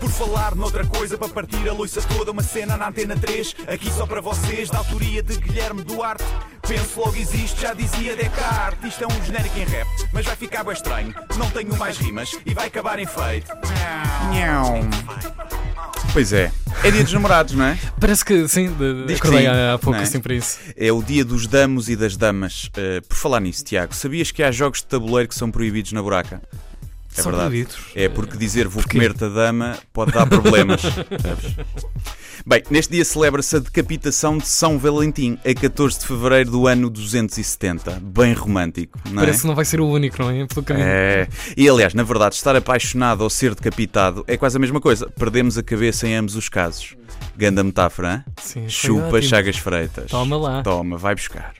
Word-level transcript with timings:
Por 0.00 0.10
falar 0.10 0.54
noutra 0.54 0.86
coisa, 0.86 1.16
para 1.16 1.28
partir 1.28 1.68
a 1.68 1.72
loiça 1.72 2.00
toda, 2.02 2.30
uma 2.30 2.42
cena 2.42 2.76
na 2.76 2.88
antena 2.88 3.16
3, 3.16 3.56
aqui 3.66 3.90
só 3.90 4.06
para 4.06 4.20
vocês, 4.20 4.70
da 4.70 4.78
autoria 4.78 5.22
de 5.22 5.36
Guilherme 5.36 5.82
Duarte. 5.82 6.24
Penso 6.66 7.00
logo 7.00 7.16
existe, 7.16 7.60
já 7.62 7.74
dizia 7.74 8.14
Descartes. 8.14 8.90
Isto 8.90 9.04
é 9.04 9.06
um 9.06 9.24
genérico 9.24 9.58
em 9.58 9.64
rap, 9.64 9.88
mas 10.12 10.26
vai 10.26 10.36
ficar 10.36 10.64
bem 10.64 10.72
estranho. 10.72 11.14
Não 11.36 11.50
tenho 11.50 11.76
mais 11.76 11.96
rimas 11.98 12.36
e 12.44 12.54
vai 12.54 12.68
acabar 12.68 12.98
em 12.98 13.06
feito. 13.06 13.50
Pois 16.12 16.32
é. 16.32 16.52
É 16.84 16.90
dia 16.90 17.02
dos 17.02 17.12
namorados, 17.12 17.54
não 17.54 17.64
é? 17.64 17.78
Parece 18.00 18.24
que 18.24 18.46
sim, 18.48 18.72
de, 18.72 19.06
Diz 19.06 19.20
que 19.20 19.28
sim, 19.28 19.46
há 19.46 19.74
há 19.74 19.78
pouco 19.78 19.98
é? 19.98 20.02
assim 20.02 20.20
para 20.20 20.34
isso. 20.34 20.58
É 20.76 20.92
o 20.92 21.02
dia 21.02 21.24
dos 21.24 21.46
damos 21.46 21.88
e 21.88 21.96
das 21.96 22.16
damas. 22.16 22.66
Uh, 22.66 23.02
por 23.06 23.16
falar 23.16 23.40
nisso, 23.40 23.64
Tiago, 23.64 23.94
sabias 23.94 24.30
que 24.30 24.42
há 24.42 24.50
jogos 24.50 24.80
de 24.80 24.86
tabuleiro 24.86 25.28
que 25.28 25.34
são 25.34 25.50
proibidos 25.50 25.92
na 25.92 26.02
buraca? 26.02 26.40
É 27.18 27.22
São 27.22 27.32
verdade. 27.32 27.50
proibidos. 27.50 27.76
É 27.94 28.08
porque 28.08 28.36
dizer 28.36 28.68
vou 28.68 28.82
comer-te 28.82 29.24
a 29.24 29.28
dama 29.28 29.76
pode 29.92 30.12
dar 30.12 30.26
problemas. 30.26 30.82
Bem, 32.46 32.62
neste 32.70 32.92
dia 32.92 33.04
celebra-se 33.04 33.56
a 33.56 33.58
decapitação 33.58 34.38
de 34.38 34.46
São 34.46 34.78
Valentim, 34.78 35.38
a 35.44 35.52
14 35.60 35.98
de 35.98 36.06
fevereiro 36.06 36.50
do 36.50 36.66
ano 36.66 36.88
270. 36.88 38.00
Bem 38.00 38.32
romântico, 38.32 38.98
não 39.10 39.20
é? 39.22 39.26
Parece 39.26 39.42
que 39.42 39.46
não 39.48 39.54
vai 39.54 39.64
ser 39.64 39.80
o 39.80 39.86
único, 39.86 40.22
não 40.22 40.30
é? 40.30 40.46
Pelo 40.46 40.62
caminho. 40.62 40.86
É. 40.86 41.28
E 41.56 41.68
aliás, 41.68 41.92
na 41.92 42.02
verdade, 42.02 42.36
estar 42.36 42.56
apaixonado 42.56 43.20
ou 43.22 43.28
ser 43.28 43.54
decapitado 43.54 44.24
é 44.26 44.36
quase 44.36 44.56
a 44.56 44.60
mesma 44.60 44.80
coisa. 44.80 45.10
Perdemos 45.10 45.58
a 45.58 45.62
cabeça 45.62 46.06
em 46.06 46.14
ambos 46.14 46.36
os 46.36 46.48
casos. 46.48 46.96
Ganda 47.36 47.62
metáfora, 47.62 48.24
hein? 48.26 48.34
Sim, 48.42 48.68
Chupa 48.68 49.08
ótimo. 49.08 49.22
Chagas 49.22 49.56
Freitas. 49.56 50.10
Toma 50.10 50.36
lá. 50.36 50.62
Toma, 50.62 50.96
vai 50.96 51.14
buscar. 51.14 51.54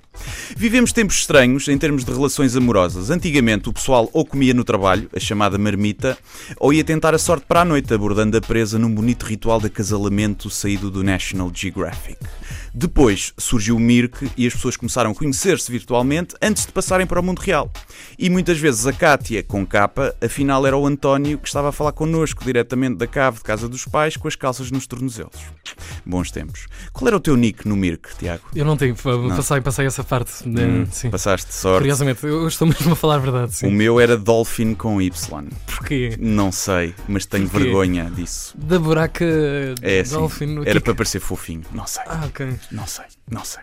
Vivemos 0.56 0.92
tempos 0.92 1.16
estranhos 1.16 1.68
em 1.68 1.78
termos 1.78 2.04
de 2.04 2.12
relações 2.12 2.56
amorosas. 2.56 3.10
Antigamente 3.10 3.68
o 3.68 3.72
pessoal 3.72 4.08
ou 4.12 4.24
comia 4.24 4.54
no 4.54 4.64
trabalho, 4.64 5.08
a 5.14 5.20
chamada 5.20 5.58
marmita, 5.58 6.16
ou 6.58 6.72
ia 6.72 6.84
tentar 6.84 7.14
a 7.14 7.18
sorte 7.18 7.44
para 7.46 7.60
a 7.60 7.64
noite, 7.64 7.92
abordando 7.92 8.36
a 8.36 8.40
presa 8.40 8.78
num 8.78 8.94
bonito 8.94 9.24
ritual 9.24 9.60
de 9.60 9.66
acasalamento 9.66 10.50
saído 10.50 10.90
do 10.90 11.02
National 11.02 11.50
Geographic. 11.54 12.18
Depois 12.82 13.32
surgiu 13.36 13.74
o 13.74 13.80
Mirk 13.80 14.30
e 14.36 14.46
as 14.46 14.54
pessoas 14.54 14.76
começaram 14.76 15.10
a 15.10 15.14
conhecer-se 15.14 15.68
virtualmente 15.68 16.36
antes 16.40 16.64
de 16.64 16.70
passarem 16.70 17.08
para 17.08 17.18
o 17.18 17.22
mundo 17.24 17.40
real. 17.40 17.72
E 18.16 18.30
muitas 18.30 18.56
vezes 18.56 18.86
a 18.86 18.92
Cátia, 18.92 19.42
com 19.42 19.66
capa, 19.66 20.14
afinal 20.22 20.64
era 20.64 20.76
o 20.76 20.86
António 20.86 21.38
que 21.38 21.48
estava 21.48 21.70
a 21.70 21.72
falar 21.72 21.90
connosco 21.90 22.44
diretamente 22.44 22.94
da 22.96 23.06
cave 23.08 23.38
de 23.38 23.42
casa 23.42 23.68
dos 23.68 23.84
pais 23.84 24.16
com 24.16 24.28
as 24.28 24.36
calças 24.36 24.70
nos 24.70 24.86
tornozelos. 24.86 25.34
Bons 26.06 26.30
tempos. 26.30 26.66
Qual 26.92 27.08
era 27.08 27.16
o 27.16 27.20
teu 27.20 27.36
nick 27.36 27.66
no 27.66 27.74
Mirk, 27.74 28.16
Tiago? 28.16 28.44
Eu 28.54 28.64
não 28.64 28.76
tenho, 28.76 28.94
passei, 29.34 29.60
passei 29.60 29.84
essa 29.86 30.04
parte. 30.04 30.48
né? 30.48 30.64
Hum, 30.64 30.86
sim. 30.88 31.10
Passaste 31.10 31.52
sorte. 31.52 31.78
Curiosamente, 31.80 32.24
eu 32.24 32.46
estou 32.46 32.68
mesmo 32.68 32.92
a 32.92 32.96
falar 32.96 33.16
a 33.16 33.18
verdade, 33.18 33.50
O 33.50 33.54
sim. 33.54 33.70
meu 33.72 33.98
era 33.98 34.16
Dolphin 34.16 34.74
com 34.74 35.02
Y. 35.02 35.48
Porquê? 35.66 36.16
Não 36.20 36.52
sei, 36.52 36.94
mas 37.08 37.26
tenho 37.26 37.48
Porquê? 37.48 37.64
vergonha 37.64 38.08
disso. 38.08 38.56
Da 38.56 38.78
buraca 38.78 39.24
É. 39.82 40.04
Dolphin. 40.04 40.58
o 40.58 40.62
que 40.62 40.68
Era 40.68 40.78
é 40.78 40.80
que- 40.80 40.84
para 40.84 40.94
parecer 40.94 41.18
fofinho. 41.18 41.62
Não 41.72 41.88
sei, 41.88 42.04
Ah, 42.06 42.24
ok. 42.26 42.54
Não 42.70 42.86
sei, 42.86 43.04
não 43.30 43.44
sei. 43.44 43.62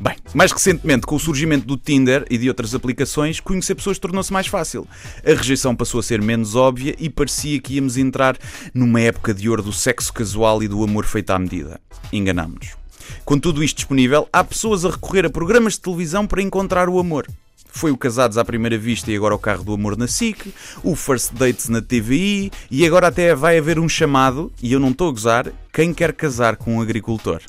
Bem, 0.00 0.16
mais 0.34 0.52
recentemente, 0.52 1.06
com 1.06 1.16
o 1.16 1.20
surgimento 1.20 1.66
do 1.66 1.76
Tinder 1.76 2.26
e 2.28 2.36
de 2.36 2.48
outras 2.48 2.74
aplicações, 2.74 3.40
conhecer 3.40 3.74
pessoas 3.74 3.98
tornou-se 3.98 4.32
mais 4.32 4.46
fácil. 4.46 4.86
A 5.24 5.34
rejeição 5.34 5.74
passou 5.74 6.00
a 6.00 6.02
ser 6.02 6.20
menos 6.20 6.54
óbvia 6.54 6.94
e 6.98 7.08
parecia 7.08 7.60
que 7.60 7.74
íamos 7.74 7.96
entrar 7.96 8.36
numa 8.74 9.00
época 9.00 9.32
de 9.32 9.48
ouro 9.48 9.62
do 9.62 9.72
sexo 9.72 10.12
casual 10.12 10.62
e 10.62 10.68
do 10.68 10.82
amor 10.82 11.04
feito 11.04 11.30
à 11.30 11.38
medida. 11.38 11.80
Enganámos-nos. 12.12 12.76
Com 13.24 13.38
tudo 13.38 13.62
isto 13.62 13.76
disponível, 13.76 14.28
há 14.32 14.42
pessoas 14.44 14.84
a 14.84 14.90
recorrer 14.90 15.26
a 15.26 15.30
programas 15.30 15.74
de 15.74 15.80
televisão 15.80 16.26
para 16.26 16.42
encontrar 16.42 16.88
o 16.88 16.98
amor. 16.98 17.26
Foi 17.74 17.90
o 17.90 17.96
Casados 17.96 18.36
à 18.36 18.44
Primeira 18.44 18.76
Vista 18.76 19.10
e 19.10 19.16
agora 19.16 19.34
o 19.34 19.38
Carro 19.38 19.64
do 19.64 19.72
Amor 19.72 19.96
na 19.96 20.06
SIC, 20.06 20.52
o 20.84 20.94
First 20.94 21.32
Dates 21.32 21.68
na 21.68 21.80
TVI 21.80 22.52
e 22.70 22.86
agora 22.86 23.06
até 23.06 23.34
vai 23.34 23.56
haver 23.56 23.78
um 23.78 23.88
chamado, 23.88 24.52
e 24.62 24.72
eu 24.72 24.78
não 24.78 24.90
estou 24.90 25.08
a 25.08 25.12
gozar, 25.12 25.52
quem 25.72 25.94
quer 25.94 26.12
casar 26.12 26.56
com 26.56 26.76
um 26.76 26.82
agricultor. 26.82 27.40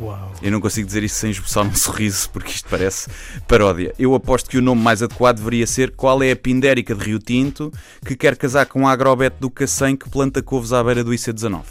Uau. 0.00 0.32
Eu 0.42 0.50
não 0.50 0.60
consigo 0.60 0.86
dizer 0.86 1.02
isso 1.02 1.16
sem 1.16 1.30
esboçar 1.30 1.64
um 1.64 1.74
sorriso, 1.76 2.30
porque 2.30 2.50
isto 2.50 2.68
parece 2.68 3.08
paródia. 3.46 3.94
Eu 3.98 4.14
aposto 4.14 4.48
que 4.48 4.58
o 4.58 4.62
nome 4.62 4.82
mais 4.82 5.02
adequado 5.02 5.36
deveria 5.36 5.66
ser 5.66 5.90
Qual 5.90 6.22
é 6.22 6.32
a 6.32 6.36
Pindérica 6.36 6.94
de 6.94 7.04
Rio 7.04 7.18
Tinto 7.18 7.72
que 8.04 8.16
quer 8.16 8.36
casar 8.36 8.66
com 8.66 8.82
um 8.82 8.88
agrobete 8.88 9.36
do 9.40 9.50
Cacém 9.50 9.96
que 9.96 10.08
planta 10.08 10.42
couves 10.42 10.72
à 10.72 10.82
beira 10.82 11.04
do 11.04 11.10
IC19. 11.10 11.62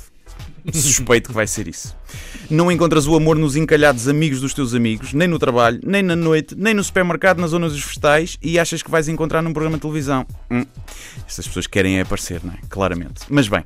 Suspeito 0.74 1.30
que 1.30 1.36
vai 1.36 1.48
ser 1.48 1.68
isso. 1.68 1.96
Não 2.50 2.72
encontras 2.72 3.08
o 3.08 3.16
amor 3.16 3.36
nos 3.36 3.56
encalhados 3.56 4.08
amigos 4.08 4.42
dos 4.42 4.54
teus 4.54 4.74
amigos, 4.74 5.14
nem 5.14 5.28
no 5.28 5.40
trabalho, 5.40 5.80
nem 5.84 6.04
na 6.04 6.16
noite, 6.16 6.56
nem 6.56 6.74
no 6.74 6.84
supermercado, 6.84 7.40
nas 7.40 7.52
zonas 7.52 7.72
dos 7.72 7.84
festais 7.84 8.38
e 8.42 8.60
achas 8.60 8.84
que 8.84 8.92
vais 8.92 9.08
encontrar 9.08 9.42
num 9.42 9.54
programa 9.54 9.78
de 9.78 9.82
televisão. 9.82 10.26
Hum. 10.52 10.66
Estas 11.28 11.48
pessoas 11.48 11.66
querem 11.66 11.98
é 11.98 12.02
aparecer, 12.02 12.42
não 12.44 12.54
é? 12.54 12.58
Claramente. 12.70 13.22
Mas 13.30 13.48
bem, 13.48 13.64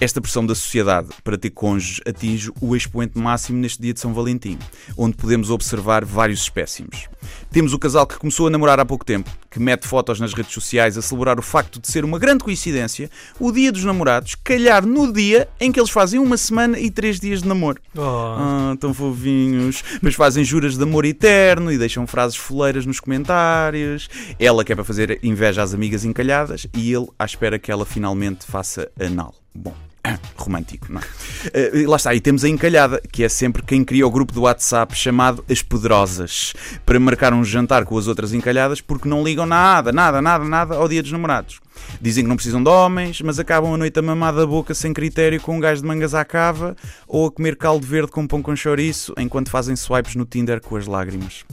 esta 0.00 0.20
pressão 0.20 0.46
da 0.46 0.54
sociedade 0.54 1.08
para 1.24 1.36
ter 1.36 1.50
cônjuges 1.50 2.00
atinge 2.06 2.52
o 2.60 2.76
expoente 2.76 3.18
máximo 3.18 3.58
neste 3.58 3.82
dia 3.82 3.92
de 3.92 4.00
São 4.00 4.14
Valentim, 4.14 4.58
onde 4.96 5.16
podemos 5.16 5.50
observar 5.50 6.04
vários 6.04 6.40
espécimes. 6.40 7.08
Temos 7.50 7.72
o 7.72 7.78
casal 7.78 8.06
que 8.06 8.16
começou 8.16 8.46
a 8.46 8.50
namorar 8.50 8.78
há 8.78 8.84
pouco 8.84 9.04
tempo, 9.04 9.30
que 9.50 9.58
mete 9.58 9.86
fotos 9.86 10.20
nas 10.20 10.32
redes 10.32 10.52
sociais 10.52 10.96
a 10.96 11.02
celebrar 11.02 11.38
o 11.38 11.42
facto 11.42 11.80
de 11.80 11.88
ser 11.88 12.04
uma 12.04 12.18
grande 12.18 12.44
coincidência 12.44 13.10
o 13.40 13.50
dia 13.50 13.72
dos 13.72 13.84
namorados 13.84 14.36
calhar 14.36 14.86
no 14.86 15.12
dia 15.12 15.48
em 15.58 15.72
que 15.72 15.80
eles 15.80 15.90
fazem 15.90 16.20
uma 16.20 16.36
semana 16.36 16.78
e 16.78 16.90
três 16.90 17.18
dias 17.18 17.42
de 17.42 17.48
namoro. 17.48 17.80
Oh. 17.96 18.00
Ah, 18.00 18.76
tão 18.78 18.94
fofinhos. 18.94 19.82
Mas 20.00 20.14
fazem 20.14 20.44
juras 20.44 20.76
de 20.76 20.82
amor 20.82 21.04
eterno 21.04 21.72
e 21.72 21.78
deixam 21.78 22.06
frases 22.06 22.36
foleiras 22.36 22.86
nos 22.86 23.00
comentários. 23.00 24.08
Ela 24.38 24.64
quer 24.64 24.74
para 24.74 24.84
fazer 24.84 25.18
inveja 25.22 25.62
às 25.62 25.74
amigas 25.74 26.04
encalhadas 26.04 26.66
e 26.74 26.92
ele 26.92 27.08
à 27.18 27.24
espera 27.24 27.58
que 27.58 27.72
ela 27.72 27.84
finalmente 27.84 28.46
faça 28.46 28.90
anal. 29.00 29.34
Bom. 29.54 29.87
Romântico, 30.36 30.92
não 30.92 31.00
é? 31.00 31.04
Eh, 31.52 31.86
lá 31.86 31.96
está, 31.96 32.14
e 32.14 32.20
temos 32.20 32.44
a 32.44 32.48
encalhada, 32.48 33.00
que 33.12 33.24
é 33.24 33.28
sempre 33.28 33.62
quem 33.62 33.84
cria 33.84 34.06
o 34.06 34.10
grupo 34.10 34.32
do 34.32 34.42
WhatsApp 34.42 34.94
chamado 34.96 35.44
As 35.50 35.62
Poderosas, 35.62 36.54
para 36.84 36.98
marcar 37.00 37.32
um 37.32 37.44
jantar 37.44 37.84
com 37.84 37.96
as 37.96 38.06
outras 38.06 38.32
encalhadas 38.32 38.80
porque 38.80 39.08
não 39.08 39.22
ligam 39.22 39.46
nada, 39.46 39.92
nada, 39.92 40.20
nada, 40.22 40.44
nada 40.44 40.74
ao 40.76 40.88
dia 40.88 41.02
dos 41.02 41.12
namorados. 41.12 41.60
Dizem 42.00 42.24
que 42.24 42.28
não 42.28 42.36
precisam 42.36 42.62
de 42.62 42.68
homens, 42.68 43.20
mas 43.20 43.38
acabam 43.38 43.74
a 43.74 43.76
noite 43.76 43.98
a 43.98 44.02
mamar 44.02 44.34
da 44.34 44.46
boca 44.46 44.74
sem 44.74 44.92
critério 44.92 45.40
com 45.40 45.56
um 45.56 45.60
gajo 45.60 45.82
de 45.82 45.86
mangas 45.86 46.14
à 46.14 46.24
cava 46.24 46.76
ou 47.06 47.26
a 47.26 47.30
comer 47.30 47.56
caldo 47.56 47.86
verde 47.86 48.10
com 48.10 48.26
pão 48.26 48.42
com 48.42 48.54
chouriço 48.54 49.14
enquanto 49.16 49.50
fazem 49.50 49.76
swipes 49.76 50.14
no 50.14 50.24
Tinder 50.24 50.60
com 50.60 50.76
as 50.76 50.86
lágrimas. 50.86 51.44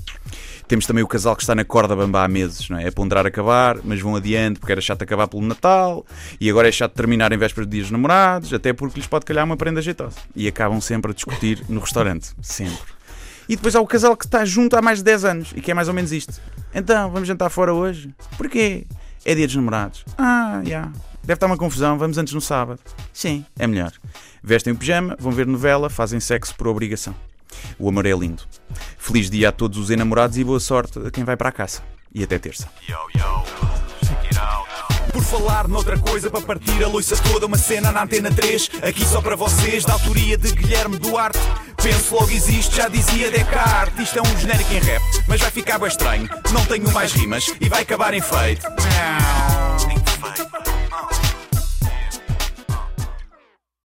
Temos 0.68 0.86
também 0.88 1.04
o 1.04 1.08
casal 1.08 1.36
que 1.36 1.44
está 1.44 1.54
na 1.54 1.64
corda 1.64 1.96
bamba 1.96 2.24
há 2.24 2.28
meses, 2.28 2.70
não 2.70 2.78
é? 2.78 2.88
É 2.88 2.92
ponderar 2.92 3.26
acabar, 3.26 3.78
mas 3.84 4.02
vão 4.02 4.16
adiante 4.16 4.60
porque 4.60 4.72
era 4.72 4.82
chato 4.82 5.04
acabar 5.04 5.28
pelo 5.28 5.44
Natal 5.44 6.06
e 6.40 6.50
agora 6.50 6.68
é 6.68 6.72
chato 6.72 6.94
terminar 6.94 7.32
em 7.32 7.38
vésperas 7.38 7.68
de 7.68 7.78
dias 7.78 7.92
namorados, 7.92 8.52
até 8.52 8.74
porque 8.74 9.00
lhes 9.00 9.08
pode 9.08 9.26
calhar 9.26 9.46
uma 9.46 9.56
prenda 9.56 9.82
jeitosa. 9.82 10.18
E 10.36 10.48
acabam 10.48 10.82
sempre 10.82 11.12
a 11.12 11.14
discutir 11.14 11.64
no 11.70 11.80
restaurante. 11.80 12.30
Sempre. 12.42 12.96
E 13.48 13.56
depois 13.56 13.76
há 13.76 13.82
o 13.82 13.86
casal 13.86 14.18
que 14.18 14.26
está 14.26 14.44
junto 14.44 14.76
há 14.76 14.82
mais 14.82 15.00
de 15.00 15.04
10 15.04 15.26
anos 15.26 15.54
e 15.56 15.62
que 15.62 15.70
é 15.70 15.74
mais 15.74 15.88
ou 15.88 15.94
menos 15.94 16.12
isto. 16.12 16.42
Então, 16.74 17.12
vamos 17.12 17.28
jantar 17.28 17.50
fora 17.50 17.74
hoje? 17.74 18.14
Porquê? 18.38 18.88
É 19.24 19.36
dia 19.36 19.46
dos 19.46 19.56
namorados. 19.56 20.04
Ah, 20.18 20.62
já. 20.66 20.92
Deve 21.24 21.38
estar 21.38 21.48
uma 21.48 21.58
confusão, 21.58 21.98
vamos 21.98 22.18
antes 22.18 22.34
no 22.34 22.42
sábado. 22.42 22.80
Sim, 23.14 23.46
é 23.58 23.66
melhor. 23.66 23.92
Vestem 24.44 24.74
o 24.74 24.76
pijama, 24.76 25.16
vão 25.20 25.32
ver 25.32 25.48
novela, 25.48 25.90
fazem 25.90 26.20
sexo 26.20 26.54
por 26.56 26.68
obrigação. 26.68 27.16
O 27.80 27.90
amor 27.90 28.06
é 28.06 28.12
lindo. 28.12 28.44
Feliz 29.06 29.30
dia 29.30 29.50
a 29.50 29.52
todos 29.52 29.78
os 29.78 29.92
enamorados 29.92 30.36
e 30.36 30.44
boa 30.44 30.60
sorte 30.60 30.98
a 30.98 31.12
quem 31.12 31.24
vai 31.24 31.38
para 31.38 31.50
a 31.50 31.52
caça. 31.52 31.84
E 32.12 32.24
até 32.24 32.40
terça. 32.40 32.68
Por 35.14 35.24
falar 35.24 35.68
noutra 35.68 35.96
coisa, 36.00 36.28
para 36.32 36.42
partir 36.42 36.84
a 36.84 36.88
loiça 36.88 37.16
toda, 37.18 37.46
uma 37.46 37.56
cena 37.56 37.92
na 37.92 38.02
antena 38.02 38.32
3, 38.32 38.72
aqui 38.82 39.06
só 39.06 39.22
para 39.22 39.36
vocês, 39.36 39.86
da 39.86 39.94
autoria 39.94 40.36
de 40.40 40.52
Guilherme 40.52 40.98
Duarte. 40.98 41.38
Penso 41.84 42.16
logo 42.16 42.32
existe, 42.32 42.78
já 42.78 42.88
dizia 42.88 43.30
Descartes. 43.30 44.08
Isto 44.08 44.18
é 44.18 44.22
um 44.24 44.40
genérico 44.40 44.74
em 44.74 44.80
rap, 44.80 45.04
mas 45.28 45.40
vai 45.40 45.52
ficar 45.52 45.78
bem 45.78 45.88
estranho. 45.88 46.28
Não 46.52 46.66
tenho 46.66 46.92
mais 46.92 47.14
rimas 47.14 47.54
e 47.62 47.70
vai 47.70 47.84
acabar 47.84 48.12
em 48.12 48.22
feito. 48.22 48.66